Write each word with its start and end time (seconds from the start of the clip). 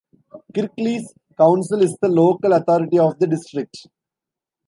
Kirklees 0.51 1.13
Council 1.37 1.83
is 1.83 1.95
the 2.01 2.07
local 2.09 2.53
authority 2.53 2.97
of 2.97 3.19
the 3.19 3.27
district. 3.27 3.85